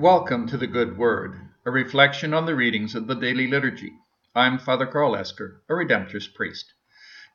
[0.00, 3.92] Welcome to the Good Word, a reflection on the readings of the daily liturgy.
[4.34, 6.74] I'm Father Karl Esker, a Redemptorist priest.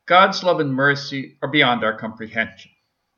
[0.04, 2.70] God's love and mercy are beyond our comprehension.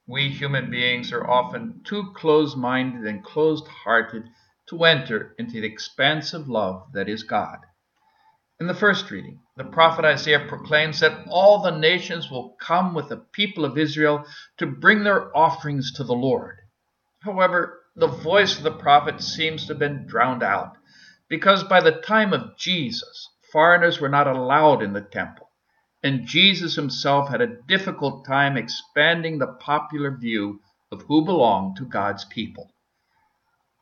[0.06, 4.22] We human beings are often too close minded and closed hearted
[4.68, 7.58] to enter into the expansive love that is God.
[8.60, 13.08] In the first reading, the prophet Isaiah proclaims that all the nations will come with
[13.08, 14.24] the people of Israel
[14.58, 16.58] to bring their offerings to the Lord.
[17.24, 20.78] However, the voice of the prophet seems to have been drowned out,
[21.28, 25.50] because by the time of Jesus, foreigners were not allowed in the temple,
[26.02, 31.84] and Jesus himself had a difficult time expanding the popular view of who belonged to
[31.84, 32.72] God's people.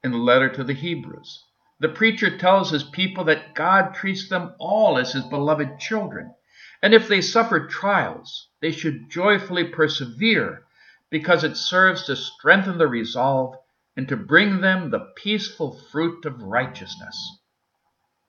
[0.03, 1.45] In the letter to the Hebrews,
[1.79, 6.35] the preacher tells his people that God treats them all as his beloved children,
[6.83, 10.65] and if they suffer trials, they should joyfully persevere
[11.11, 13.55] because it serves to strengthen the resolve
[14.01, 17.39] and to bring them the peaceful fruit of righteousness.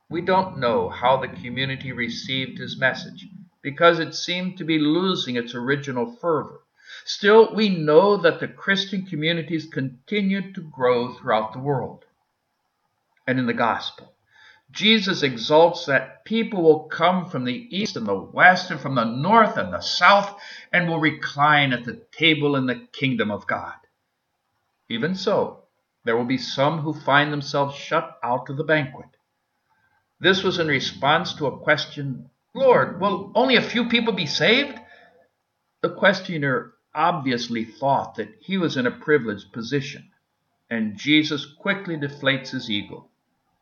[0.10, 3.26] We don't know how the community received his message
[3.62, 6.60] because it seemed to be losing its original fervor.
[7.05, 12.04] Still, we know that the Christian communities continued to grow throughout the world.
[13.26, 14.13] And in the gospel,
[14.72, 19.06] Jesus exalts that people will come from the east and the west and from the
[19.06, 20.38] north and the south
[20.74, 23.76] and will recline at the table in the kingdom of God.
[24.90, 25.60] Even so,
[26.04, 29.10] there will be some who find themselves shut out of the banquet.
[30.20, 34.77] This was in response to a question Lord, will only a few people be saved?
[35.82, 40.12] The questioner obviously thought that he was in a privileged position,
[40.70, 43.10] and Jesus quickly deflates his ego.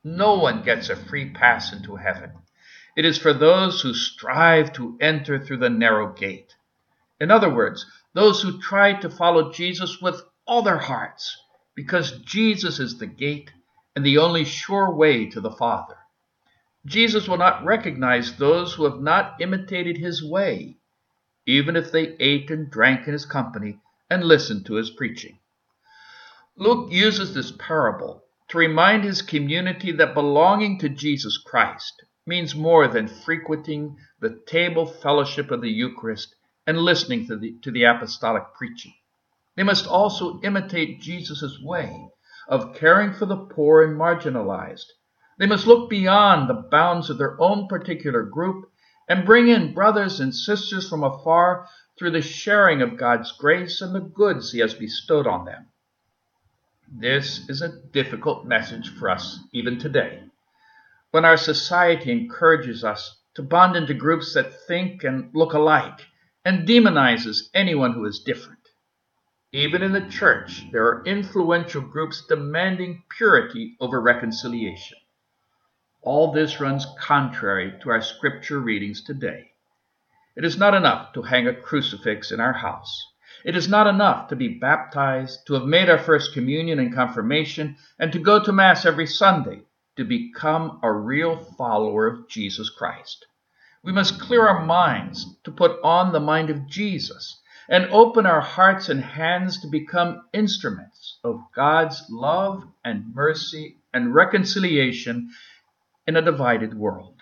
[0.03, 2.31] No one gets a free pass into heaven.
[2.95, 6.55] It is for those who strive to enter through the narrow gate.
[7.19, 11.37] In other words, those who try to follow Jesus with all their hearts,
[11.79, 13.53] because Jesus is the gate
[13.95, 15.95] and the only sure way to the Father.
[16.85, 20.75] Jesus will not recognize those who have not imitated his way,
[21.45, 23.79] even if they ate and drank in his company
[24.09, 25.39] and listened to his preaching.
[26.57, 32.89] Luke uses this parable to remind his community that belonging to Jesus Christ means more
[32.89, 36.35] than frequenting the table fellowship of the Eucharist
[36.67, 38.95] and listening to the, to the apostolic preaching.
[39.55, 42.09] They must also imitate Jesus' way
[42.47, 44.85] of caring for the poor and marginalized.
[45.37, 48.69] They must look beyond the bounds of their own particular group
[49.07, 51.67] and bring in brothers and sisters from afar
[51.97, 55.67] through the sharing of God's grace and the goods He has bestowed on them.
[56.91, 60.23] This is a difficult message for us even today,
[61.11, 66.07] when our society encourages us to bond into groups that think and look alike
[66.43, 68.58] and demonizes anyone who is different.
[69.51, 74.99] Even in the church, there are influential groups demanding purity over reconciliation.
[76.03, 79.51] All this runs contrary to our scripture readings today.
[80.35, 83.07] It is not enough to hang a crucifix in our house.
[83.43, 87.75] It is not enough to be baptized, to have made our first communion and confirmation,
[87.97, 89.63] and to go to Mass every Sunday
[89.95, 93.25] to become a real follower of Jesus Christ.
[93.81, 98.41] We must clear our minds to put on the mind of Jesus and open our
[98.41, 105.29] hearts and hands to become instruments of God's love and mercy and reconciliation
[106.07, 107.21] in a divided world.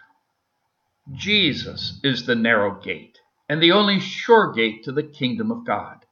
[1.13, 3.19] Jesus is the narrow gate
[3.49, 6.05] and the only sure gate to the kingdom of God.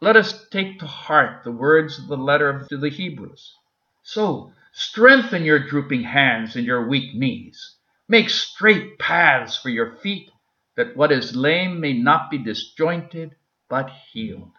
[0.00, 3.54] Let us take to heart the words of the letter to the Hebrews.
[4.02, 7.76] So, strengthen your drooping hands and your weak knees.
[8.08, 10.30] Make straight paths for your feet,
[10.76, 13.36] that what is lame may not be disjointed,
[13.72, 14.52] but healed.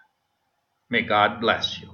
[0.89, 1.89] May God bless you.